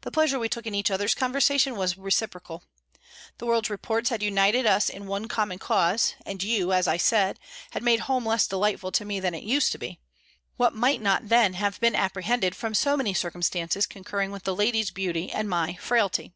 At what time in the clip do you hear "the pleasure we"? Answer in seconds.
0.00-0.48